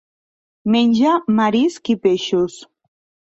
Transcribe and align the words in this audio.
Menja 0.75 1.11
marisc 1.41 1.93
i 1.97 1.99
peixos. 2.07 2.57